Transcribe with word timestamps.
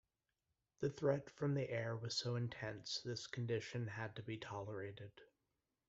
The 0.79 0.89
threat 0.89 1.29
from 1.29 1.53
the 1.53 1.69
air 1.69 1.95
was 1.95 2.17
so 2.17 2.35
intense 2.35 3.01
this 3.05 3.27
condition 3.27 3.85
had 3.85 4.15
to 4.15 4.23
be 4.23 4.35
tolerated. 4.35 5.11